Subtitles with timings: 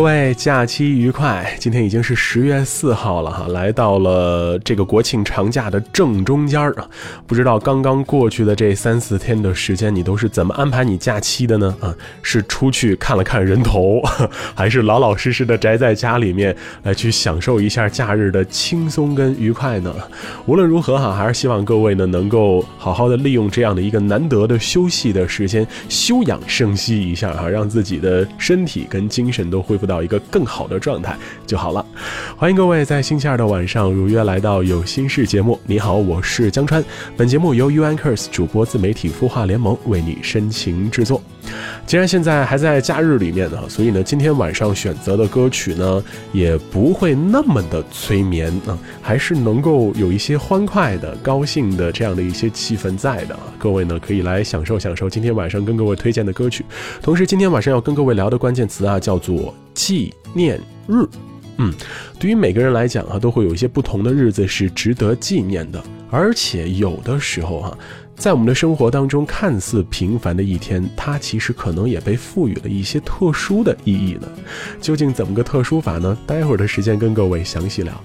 [0.00, 1.54] 各位假期愉快！
[1.58, 6.88] 今天已经是十月四号了哈，来到了这个国庆长假的正中间儿啊。
[7.26, 11.76] 不知道刚刚过去的这三四天的时间，你都是怎么安排你假期的呢？
[11.80, 14.00] 啊，是出去看了看人头，
[14.54, 19.94] 还是老老实实的宅在家里面来去享受一下假日的轻松跟愉快呢？
[20.46, 31.84] 无论如何哈，还是希望各位呢能够好好的利用这样的一个难得的休息的时间，休养生息一下哈，让自己的身体跟精神都恢复到一个更好的状态就好了。
[32.36, 35.58] 欢迎各位在星期二的晚上如约来到有心事节目。
[35.66, 36.82] 你好，我是江川。
[37.16, 41.20] 本节目由 U Anchors 主播自媒体孵化联盟为你深情制作。
[41.86, 46.02] 既然现在还在假日里面呢，所以呢，今天晚上选择的歌曲呢，
[46.32, 53.36] 也不会那么的催眠啊，还是能够有一些欢快的、高兴的这样的一些气氛在的。
[53.58, 56.64] 各位呢，可以来享受享受今天晚上跟各位推荐的歌曲。
[57.02, 61.04] 同时，今天晚上要跟各位聊的关键词啊，叫做纪念日。
[61.58, 61.72] 嗯，
[62.18, 67.78] 对于每个人来讲啊，都会有一些不同的日子是值得纪念的，而且有的时候哈。
[68.20, 74.28] 在我们的生活当中，看似平凡的一天，它其实可能也被赋予了一些特殊的意义呢。
[74.78, 76.14] 究竟怎么个特殊法呢？
[76.26, 77.98] 待会儿的时间跟各位详细聊。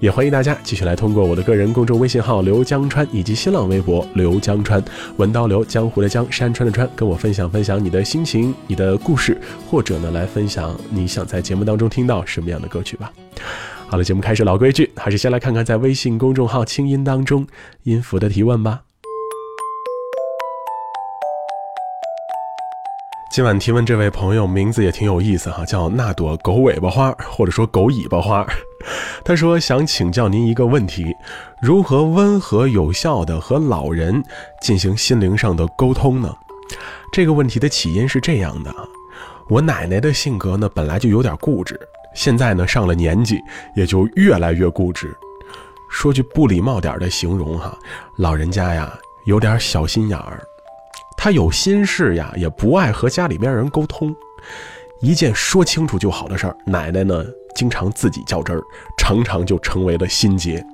[0.00, 4.82] 也欢迎大家继续来通过我的个人公众微信号刘江川以及新浪微博刘江川，
[5.16, 9.40] 文刀刘江湖的江山川的川，跟我分享分享你的心情、你的故事，
[9.70, 13.12] 或者呢来分享你想在节目当中听到什么样的歌曲吧。
[13.86, 17.46] 好了，节目开始，老规矩，还是先来看看在微信公众号清音当中
[17.84, 18.80] 音符的提问吧。
[23.32, 28.46] 今晚提问这位朋友名字也挺有意思哈，叫那朵狗尾巴花，或者说狗尾巴花。
[29.24, 31.06] 他说想请教您一个问题：
[31.62, 34.22] 如何温和有效的和老人
[34.60, 36.30] 进行心灵上的沟通呢？
[37.10, 38.84] 这个问题的起因是这样的啊，
[39.48, 41.80] 我奶奶的性格呢本来就有点固执，
[42.14, 43.40] 现在呢上了年纪
[43.74, 45.10] 也就越来越固执。
[45.88, 47.74] 说句不礼貌点的形容哈，
[48.16, 48.92] 老人家呀
[49.24, 50.38] 有点小心眼儿。
[51.24, 54.12] 他有心事呀，也不爱和家里边人沟通，
[55.00, 57.24] 一件说清楚就好的事儿，奶奶呢
[57.54, 58.60] 经常自己较真儿，
[58.98, 60.66] 常常就成为了心结。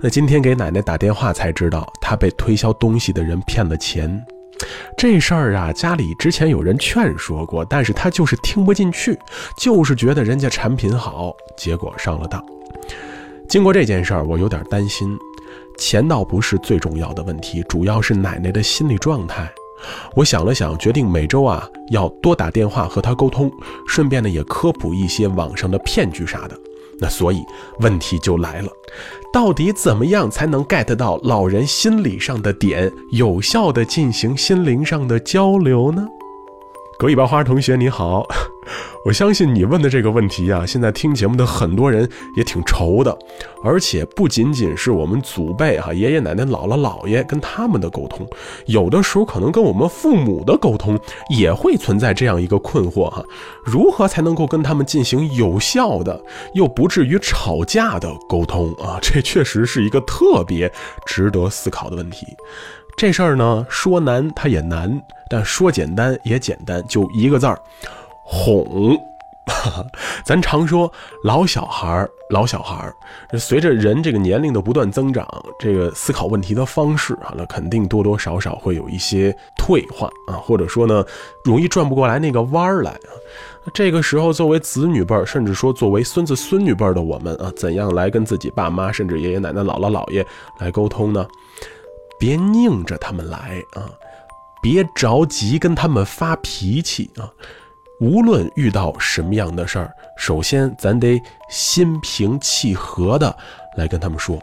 [0.00, 4.18] 那今天给奶奶打电话才知道，她被推销东西的人骗了钱。
[4.96, 9.18] 这事儿啊，家里之前有人劝说过，但是她就是听不进去，
[9.58, 12.42] 就是觉得人家产品好，结果上了当。
[13.46, 15.14] 经过这件事儿，我有点担心，
[15.76, 19.52] 钱倒不是最重要的问题，主要是奶奶的心理状态。
[20.14, 23.50] 我想了想，决定每周啊要多打电话和他沟通，
[23.86, 26.56] 顺便呢也科普一些网上的骗局啥的。
[27.00, 27.42] 那所以
[27.80, 28.68] 问题就来了，
[29.32, 36.06] 到底怎么样才能 get 到老人心理上的点，有效的进行心灵上的交流呢？
[36.96, 38.26] 狗尾巴花同学你好。
[39.04, 43.16] 我相信你问的这个问题啊，现在听节目的很多人也挺愁的，
[43.62, 48.26] 而且不仅仅是我们祖辈哈，爷爷奶奶、姥姥姥爷跟他们的沟通，
[48.66, 53.22] 有的时候可能跟我们父母的沟通也会存在这样一个困惑哈，
[53.64, 56.18] 如何才能够跟他们进行有效的
[56.54, 58.98] 又不至于吵架的沟通啊？
[59.02, 60.72] 这确实是一个特别
[61.04, 62.26] 值得思考的问题。
[62.96, 67.58] 这事儿呢，说难它也难，但说简单也简单，就一个字儿。
[68.22, 68.98] 哄，
[70.24, 70.90] 咱常说
[71.22, 72.94] 老小孩儿，老小孩儿，
[73.38, 75.26] 随着人这个年龄的不断增长，
[75.58, 81.04] 这个思考问题的方式啊，那肯定多多少少会有一些退化啊，或者说呢，
[81.44, 83.12] 容易转不过来那个弯儿来啊。
[83.72, 90.26] 这个时候，作为子女辈儿，甚至说作为孙子孙女辈儿的我们啊，怎样来跟自己爸妈，甚至爷爷奶奶、姥姥姥爷
[90.58, 91.26] 来沟通呢？
[92.18, 93.90] 别拧着他们来啊，
[94.64, 97.28] 别着急跟他们发脾气啊。
[98.00, 101.20] 无论遇到什么样的事儿，首先咱得
[101.50, 103.36] 心平气和的
[103.76, 104.38] 来跟他们说。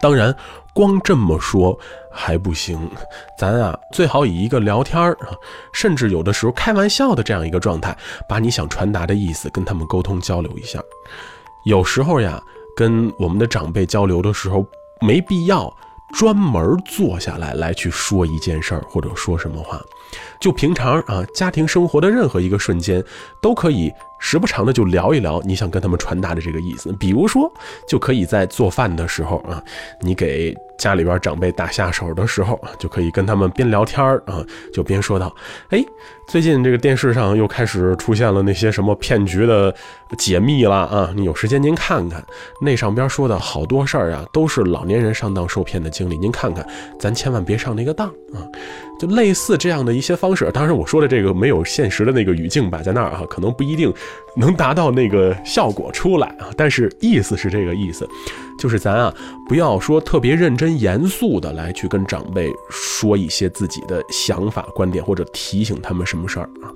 [0.00, 0.34] 当然，
[0.74, 1.78] 光这么说
[2.10, 2.90] 还不行，
[3.38, 5.28] 咱啊最好以一个聊天儿啊，
[5.72, 7.96] 甚至有的时候开玩笑的这样一个状态，
[8.28, 10.82] 把你想传达的意思跟他们沟通交流一下。
[11.64, 12.42] 有时候呀，
[12.74, 14.66] 跟我们的长辈交流的时候，
[15.00, 15.72] 没必要
[16.12, 19.80] 专门坐下来来去说一件事儿或者说什么话。
[20.40, 23.02] 就平常啊，家庭生活的任何一个瞬间，
[23.40, 26.92] 都可以时不常的就聊一聊你想跟他们传达的这个意思。
[26.92, 27.52] 比如说，
[27.88, 29.60] 就可以在做饭的时候啊，
[30.00, 30.56] 你给。
[30.80, 35.30] 家里边长辈打下手的时候，就可以跟他们边聊天啊，就边说道
[35.68, 35.84] ：“哎，
[36.26, 39.74] 最近这个电视上又开始出现了那些什么骗局的
[40.16, 41.12] 解密了啊！
[41.14, 42.24] 你有时间您看看，
[42.62, 46.16] 那上边说的好多事儿啊，都是老年人上当受骗的经历。
[46.16, 46.66] 您看看，
[46.98, 48.40] 咱千万别上那个当啊！
[49.00, 50.50] 就类似这样的一些方式。
[50.52, 53.90] 当然，我说的这个没有现实的那个语境摆在那儿啊，可能不一定
[54.36, 56.50] 能达到那个效果出来啊。
[56.54, 58.06] 但是意思是这个意思。”
[58.60, 59.14] 就是咱啊，
[59.48, 66.68] 不要说特别认真严肃的来去跟长辈说一些自己的想法观点，或者提醒他们什么事儿啊，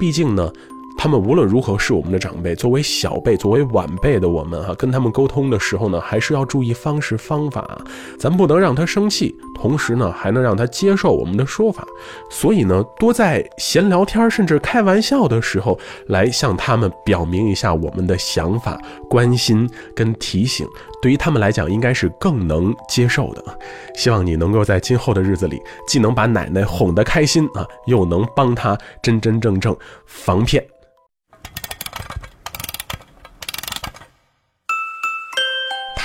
[0.00, 0.52] 毕竟呢。
[1.00, 7.80] 他们无论如何是我们的长辈，作为小辈、作为晚辈的我们哈，跟他们沟通的时候呢，还是要注意方式方法。
[8.18, 11.86] 咱不能让他生气，同时呢，还能让他接受我们的说法。
[12.28, 15.78] 所以呢，多在闲聊天甚至开玩笑的时候，
[16.08, 18.76] 来向他们表明一下我们的想法、
[19.08, 20.66] 关心跟提醒，
[21.00, 23.44] 对于他们来讲，应该是更能接受的。
[23.94, 30.60] 希望你能够在今后的日子里，既能把奶奶哄得开心啊，又能帮她真真正正防骗。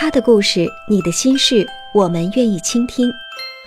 [0.03, 3.09] 他的故事，你的心事，我们愿意倾听。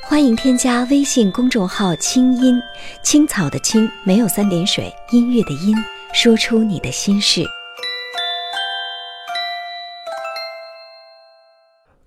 [0.02, 2.60] 欢迎添加微信公众号“清音
[3.02, 5.74] 青草”的青，没有三点水，音乐的音，
[6.12, 7.42] 说出你的心事。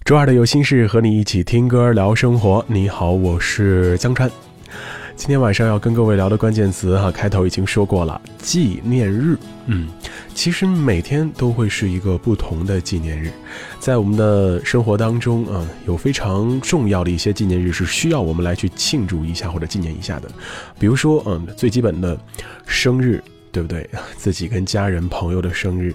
[0.06, 2.64] 周二的有心事，和你一起听歌聊生活。
[2.68, 4.30] 你好，我是江川。
[5.20, 9.38] 今天晚上要跟各位聊的关键词哈，开头已经说过了，纪念日。
[9.66, 9.90] 嗯，
[10.34, 13.30] 其实每天都会是一个不同的纪念日，
[13.82, 20.32] 在我们的生活当中啊，有非常重要的一些纪念日是需要我们来去庆祝一下或者纪念一下的。
[20.80, 22.18] 比如说，嗯，最基本的
[22.66, 23.88] 生日，对不对？
[24.16, 25.94] 自己跟家人朋友的生日，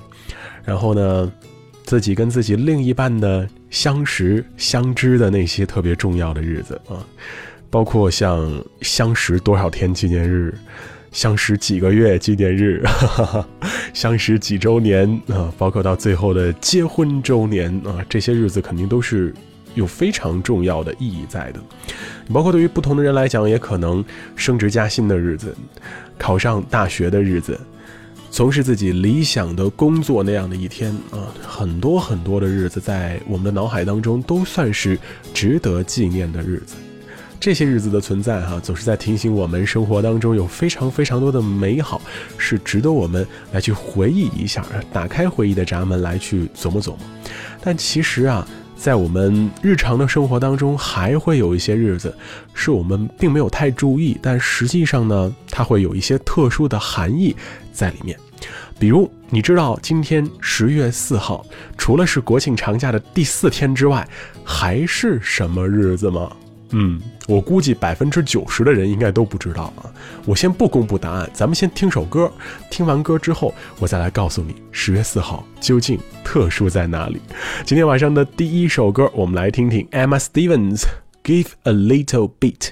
[0.66, 1.32] 然后呢，
[1.84, 7.00] 自己跟自己另一半的相识相知的那些特别重要的日子啊。
[7.74, 8.48] 包括像
[8.82, 10.54] 相识多少天纪念日，
[11.10, 13.48] 相识几个月纪念日，哈哈哈
[13.92, 19.34] 相识几周年啊，包括到最后的结婚周年啊，这些日子肯定都是
[19.74, 21.58] 有非常重要的意义在的。
[22.32, 24.04] 包括对于不同的人来讲，也可能
[24.36, 25.52] 升职加薪的日子，
[26.16, 27.58] 考上大学的日子，
[28.30, 34.96] 从事自己理想的工作那样的一天啊，很多很多的日子，在我们的脑海当中都算是
[35.32, 36.76] 值得纪念的日子。
[37.44, 42.00] 这些日子的存在，哈，总是在提醒我们，生活当中有非常非常多的美好，
[42.38, 46.98] 是值得我们来去回忆一下，打开回忆的闸门来去琢磨琢磨。
[47.60, 48.48] 但其实啊，
[48.78, 52.16] 在我们日常的生活当中，还会有一些日子，
[52.54, 57.36] 是我们并没有太注意，但实际上呢，它会有一些特殊的含义
[57.74, 58.18] 在里面。
[58.78, 61.44] 比如，你知道今天十月四号，
[61.76, 64.08] 除了是国庆长假的第四天之外，
[64.42, 66.34] 还是什么日子吗？
[66.70, 69.86] 嗯，我估计百分之九十的人应该都不知道啊。
[70.24, 72.32] 我先不公布答案，咱们先听首歌。
[72.70, 77.20] 听完歌之后，我再来告诉你十月四号究竟特殊在哪里。
[77.64, 80.82] 今天晚上的第一首歌，我们来听听 Emma Stevens
[81.22, 82.70] Give a Little Bit。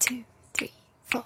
[0.00, 0.18] Two,
[0.54, 0.70] three,
[1.10, 1.22] four.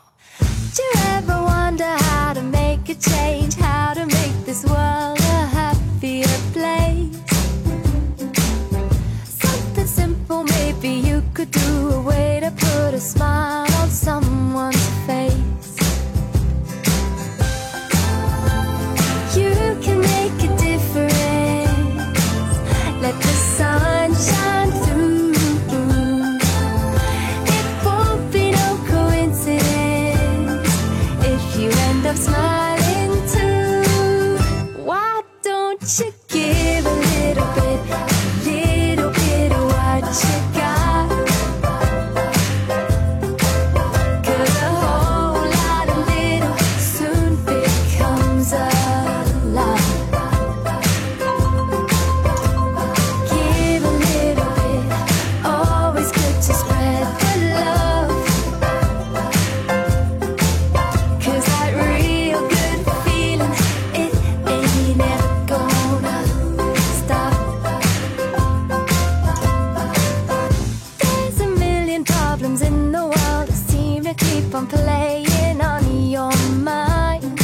[74.12, 77.38] that keep on playing on your mind.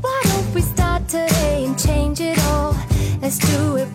[0.00, 2.74] Why don't we start today and change it all?
[3.20, 3.91] Let's do it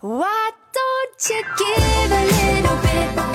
[0.00, 3.25] Why don't you give a little bit, a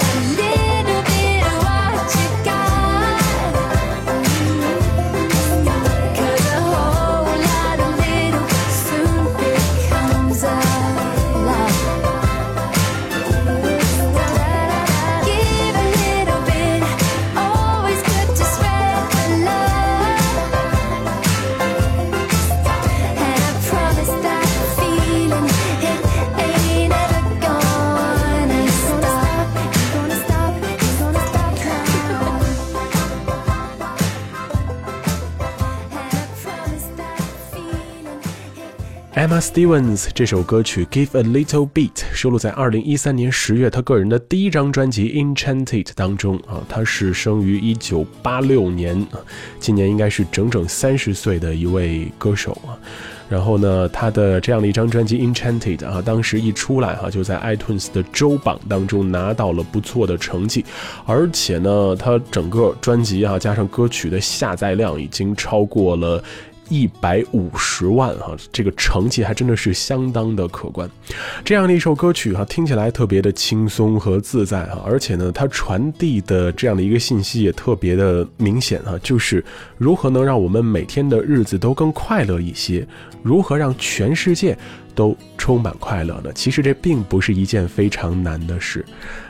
[39.54, 46.64] Stevens 这首歌曲《Give a Little Beat》收录在二零一三年十月他个人的第一张专辑《Enchanted》当中啊。
[46.70, 49.20] 他是生于一九八六年啊，
[49.60, 52.80] 今年应该是整整三十岁的一位歌手啊。
[53.28, 60.64] 然后呢，他的这样的一张专辑《Enchanted》啊，当时一出来哈、就在 iTunes 的周榜当中拿到了不错的成绩，
[61.06, 66.24] 而且呢，他整个专辑啊加上歌曲的下载量已经超过了。
[66.72, 70.90] 一百五十万哈、这个成绩还真的是相当的可观。
[71.44, 79.44] 这样的一首歌曲哈、听起来特别的轻松和自在哈、而且呢，它传递的这样的一个信息也特别的明显哈、就是
[79.78, 82.88] 如何能让我们每天的日子都更快乐一些，
[83.22, 84.58] 如何让全世界
[84.96, 86.32] 都充满快乐呢？
[86.34, 88.86] 其实这并不是一件非常难的事，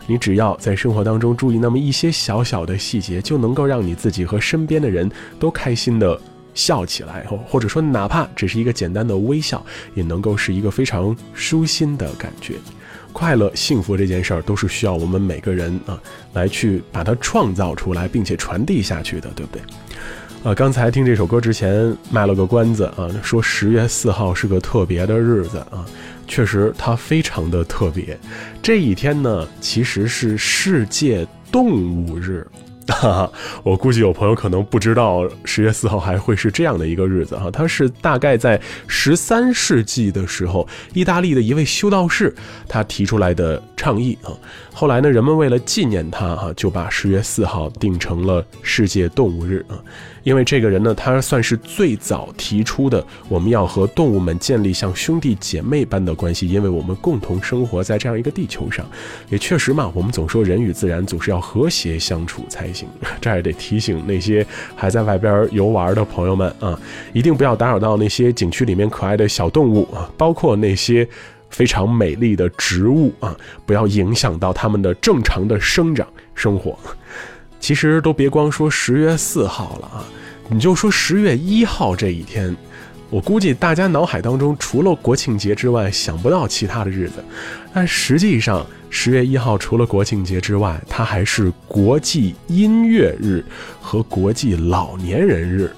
[0.05, 6.21] 你只要在生活当中注意那么一些小小的细节，就能够让你自己和身边的人都开心的。
[6.53, 9.65] 笑起来，或或者说哪怕只是一个简单的微笑，
[9.95, 12.55] 也能够是一个非常舒心的感觉。
[13.13, 16.01] 快乐、幸福这件事儿，都是需要我们每个人啊
[16.33, 19.61] 来去把它创造出来，并且传递下去的，对不对？
[20.43, 25.85] 啊，刚才听这首歌之前卖了个关子啊，说十月四号是个特别的日子啊，
[26.27, 28.17] 确实它非常的特别。
[28.61, 32.47] 这一天呢，其实是世界动物日。
[32.91, 33.31] 哈哈，
[33.63, 42.33] 我估计有朋友可能不知道十月四号还会是这样的一个日子哈，它是大概在十三世纪的时候，意大利的一位修道士
[42.67, 44.29] 他提出来的倡议啊。
[44.73, 49.79] 后来呢，人们为了纪念他哈，就把十月四号定成了世界动物日啊。
[50.23, 58.85] 因为这个人呢，他算是最早提出的，我们要和动物们建立像兄弟姐妹般的关系，因为我们共同生活在这样一个地球上。
[59.29, 62.87] 也确实嘛，我们总说人与自然总是要和谐相处才行。
[63.19, 66.79] 这也得提醒那些还在外边游玩的朋友们啊，
[67.13, 71.07] 一定不要打扰到那些景区里面可爱的小动物啊，包括那些
[71.49, 73.35] 非常美丽的植物啊，
[73.65, 76.77] 不要影响到它们的正常的生长生活。
[77.61, 80.03] 其实都别光说十月四号了啊，
[80.49, 82.53] 你就说十月一号这一天，
[83.09, 87.23] 我估计大家脑海当中除了国庆节之外，想不到其他的日子。
[87.73, 93.43] 但实际上，十月一号除了国庆节之外，它还是国际音乐日
[93.79, 95.71] 和国际老年人日。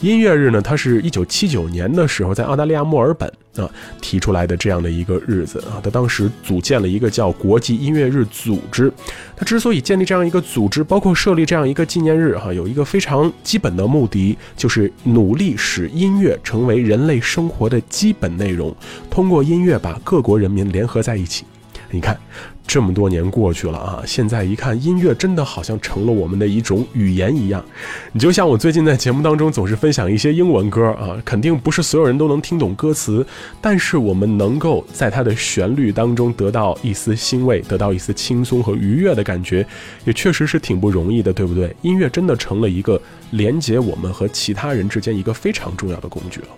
[0.00, 3.68] 音乐日呢，它是一九七九年的时候在澳大利亚墨尔本啊
[4.00, 8.92] 提出来的这样的一个日子啊，他当时组建了一个叫国际音乐日组织。
[9.36, 18.72] 他之所以建立这样一个组织，包括设立这样一个纪念日哈、有一个非常基本的目的，就是努力使音乐成为人类生活的基本内容，
[19.10, 21.46] 通过音乐把各国人民联合在在一起。
[21.90, 22.18] 你看，
[22.66, 27.64] 这么多年过去了啊，现在一看，音乐真的好像成了我们的一种语言一样。
[28.12, 33.24] 你就像我最近在节目当中总是分享一些英文歌啊，肯定不是所有人都能听懂歌词，
[33.60, 39.64] 但是我们能够在它的旋律当中得到一丝欣慰，得到一丝轻松和愉悦的感觉，
[40.04, 41.74] 也确实是挺不容易的，对不对？
[41.82, 46.48] 音乐真的成了一个连接我们和其他人之间一个非常重要的工具了。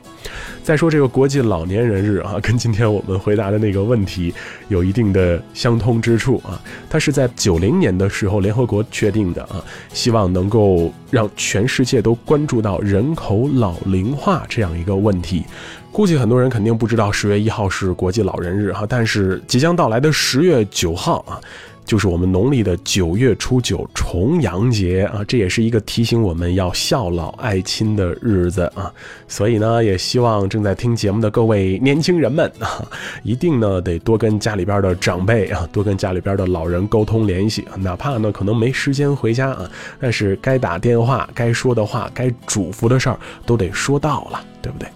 [0.63, 4.35] 再说这个国际老年人日啊，跟今天我们回答的那个问题
[4.67, 6.61] 有一定的相通之处啊。
[6.89, 9.63] 它是在九零年的时候联合国确定的啊，
[9.93, 15.45] 希望能够让全世界都关注到人口老龄化这样一个问题。
[15.93, 21.41] 估计很多人肯定不知道十月一号是国际老人日哈，但是即将到来的十月九号啊。
[21.87, 28.93] 就是我们农历的九月初九重阳节啊，这也是一个提醒我们要孝老爱亲的日子啊。
[29.29, 32.85] 所以呢，也希望正在听节目的各位年轻人们啊，
[33.23, 44.89] 一定呢得多跟家里边的长辈啊，多跟家里边的老人沟通联系，哪怕呢可能没时间回家啊，但是该打电话、该说的话、该嘱咐的事儿都得说到了，对不对？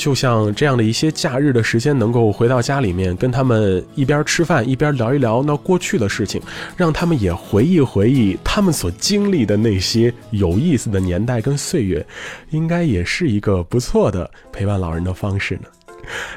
[0.00, 6.40] 就像这样的一些假日的时间，能够回到家里面，跟他们一边吃饭一边聊一聊那过去的事情，
[6.74, 12.04] 让他们也回忆回忆他们所经历的那些有意思的年代跟岁月，
[12.48, 15.64] 应该也是一个不错的陪伴老人的方式呢。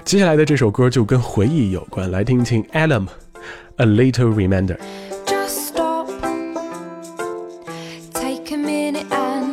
[0.04, 3.08] 接下来的这首歌就跟回忆有关，来听听 Adam
[3.78, 4.78] A Little Reminder。
[5.26, 6.10] Just stop.
[8.12, 9.53] Take a minute and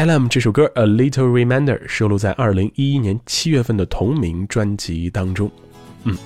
[0.00, 5.50] Alam 这首歌《A Little Reminder》收录在二零一一年七月份的同名专辑当中。
[6.04, 6.16] 嗯，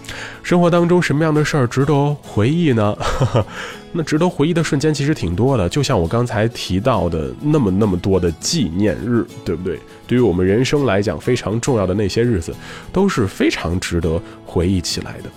[0.45, 2.97] 生活当中什么样的事儿值得回忆呢？
[3.91, 9.77] 那值得回忆的瞬间其实挺多的，就像我刚才提到的那么那么多的纪念日，对不对？
[10.07, 12.55] 对于我们人生来讲非常重要的那些日子，
[12.93, 15.29] 都是非常值得回忆起来的。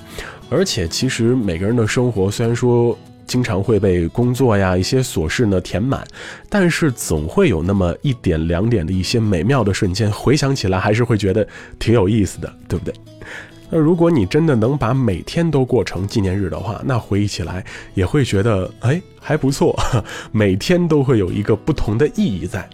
[0.48, 2.96] 而且，其实每个人的生活虽然说
[3.28, 6.04] 经常会被工作呀一些琐事呢填满，
[6.50, 12.94] 但是总会有那么一点两点的一些美妙的瞬间，回想起来还是会觉得挺有意思的，对不对？
[13.70, 17.64] 那如果你真的能把每天都过成纪念日的话，那回忆起来
[17.94, 19.78] 也会觉得哎还不错，
[20.32, 22.68] 每天都会有一个不同的意义在。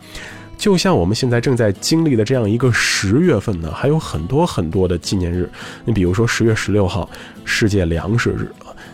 [0.55, 5.49] 就像我们现在正在经历的这样一个十月份呢，还有很多很多的纪念日。
[5.83, 7.09] 你比如说十月十六号
[7.43, 8.47] 世界粮食日，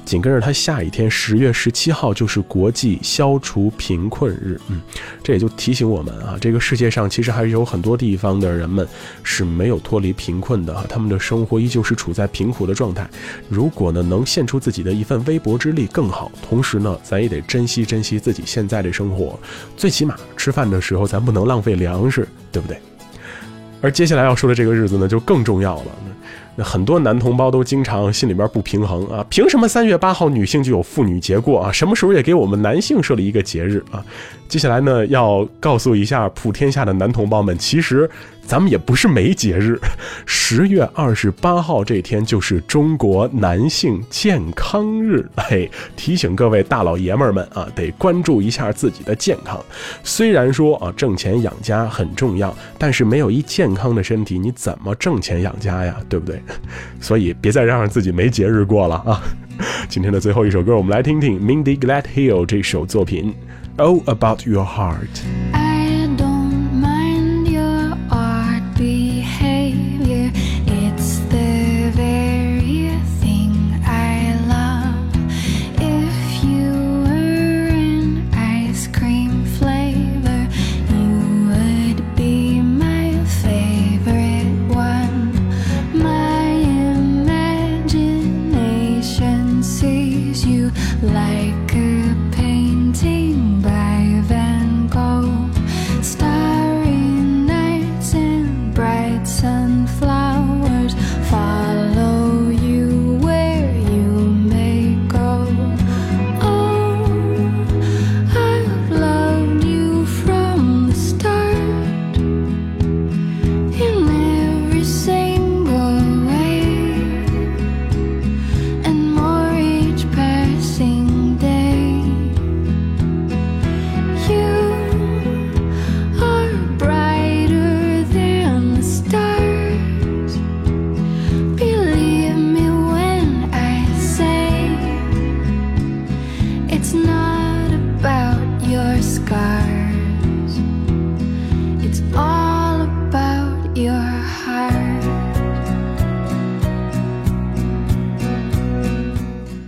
[0.10, 4.60] 紧跟着它下一天十月十七号就是国际消除贫困日。
[4.68, 4.82] 嗯，
[5.22, 8.88] 这也就提醒我们啊，这个世界上其实还是有很多地方的人们
[9.22, 13.08] 是没有脱离贫困的，他们的生活依旧是处在贫苦的状态。
[13.48, 19.40] 如果呢能献出自己的一份微薄之力更好，同时呢咱也得珍惜珍惜自己现在的生活，
[19.78, 22.76] 最起码吃饭的时候咱不能浪费粮食，对不对？
[23.80, 25.92] 而接下来要说的这个日子呢，就更重要了。
[26.64, 31.72] 很多男同胞都经常心里边不平衡啊，凭什么三月八号女性就有妇女节过啊？
[31.72, 34.04] 什么时候也给我们男性设立一个节日啊？
[34.50, 38.10] 接下来呢，要告诉一下普天下的男同胞们，其实
[38.42, 39.80] 咱们也不是没节日，
[40.26, 49.64] 十月二十八号这天就是中国男性健康日，嘿，提醒各位大老爷们儿们啊，得关注一下自己的健康。
[50.04, 55.96] 虽然说啊，挣钱养家很重要，但是没有一健康的身体，你怎么挣钱养家呀？
[56.10, 56.42] 对不对？
[57.00, 59.22] 所以别再让自己没节日过了啊！
[59.88, 63.26] 今天的最后一首歌，我们来听听 Mindy Gladhill 这首作品
[63.80, 65.69] 《All About Your Heart》。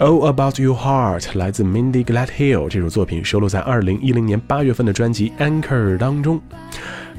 [0.01, 6.41] All About Your Heart 来自 Mindy Gladhill，这首作品收录在2010年8月份的专辑 Anchor 当中。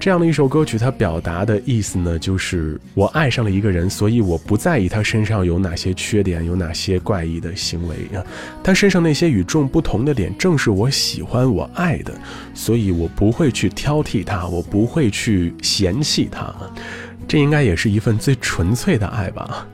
[0.01, 8.19] 这样的一首歌曲，它表达的意思呢，就是我爱上了一个人，所以我不在意他身上有哪些缺点，有哪些怪异的行为啊。
[8.65, 12.13] 他身上那些与众不同的点，正是我喜欢、我爱的，
[12.53, 16.53] 所以我不会去挑剔他，我不会去嫌弃他。
[17.29, 19.69] 这应该也是一份最纯粹的爱吧。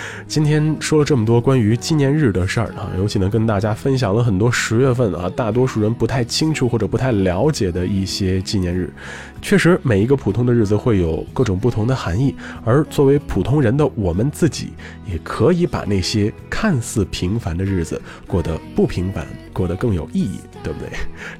[0.26, 8.92] 今天说了这么多关于纪念日的事儿啊，尤其呢跟大家分享了很多十月份啊，大多数人不太清楚或者不太了解的一些纪念日。
[9.40, 14.72] 确实，每一个普通的日子会有各种不同的含义，而作为普通人的我们自己，
[15.04, 20.88] 也可以把那些看似平凡的日子过得不平凡，过得更有意义，对不对？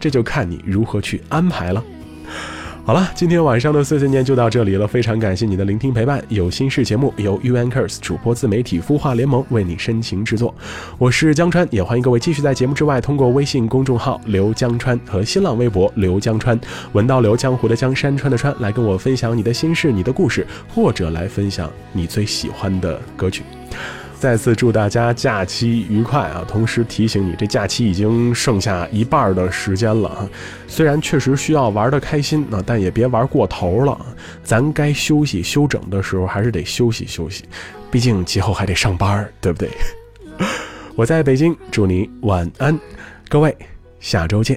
[0.00, 1.82] 这就看你如何去安排了。
[2.84, 4.88] 好了，今天晚上的碎碎念就到这里了。
[4.88, 6.20] 非常感谢你的聆听陪伴。
[6.28, 10.52] 有心事节目由 U N Curse 主播自媒体孵化联盟为你深情制作。
[10.98, 16.60] 我是江川，也欢迎各位继续在节目之外通过微信公众号刘江川和新浪微博刘江川，
[16.92, 23.44] 文道刘江湖的江山川的川来跟我分享你的心事、你的故事，或者来分享你最喜欢的歌曲。
[24.22, 26.44] 再次祝大家假期愉快啊！
[26.46, 30.28] 同时提醒你，这假期已经剩下一半的时间了啊。
[30.68, 34.00] 虽然确实需要玩的开心啊，但也别玩过头了。
[34.44, 37.46] 咱该休息休整的时候，还是得休息休息，
[37.90, 39.68] 毕竟节后还得上班，对不对？
[40.94, 42.78] 我在北京，祝你晚安，
[43.28, 43.52] 各位，
[43.98, 44.56] 下周见。